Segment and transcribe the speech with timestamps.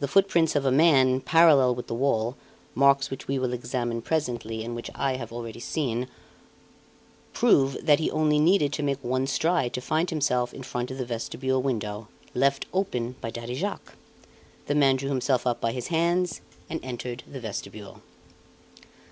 [0.00, 2.36] The footprints of a man, parallel with the wall
[2.74, 6.08] marks which we will examine presently, and which I have already seen
[7.32, 10.98] prove that he only needed to make one stride to find himself in front of
[10.98, 13.94] the vestibule window, left open by Daddy Jacques.
[14.66, 18.02] The man drew himself up by his hands and entered the vestibule."